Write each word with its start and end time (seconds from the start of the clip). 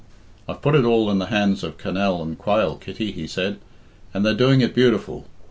"I've 0.49 0.63
put 0.63 0.73
it 0.73 0.83
all 0.83 1.11
in 1.11 1.19
the 1.19 1.27
hands 1.27 1.63
of 1.63 1.77
Cannell 1.77 2.25
& 2.35 2.35
Quayle, 2.39 2.75
Kitty," 2.77 3.11
he 3.11 3.27
said, 3.27 3.59
"and 4.15 4.25
they're 4.25 4.33
doing 4.33 4.61
it 4.61 4.73
beautiful. 4.73 5.27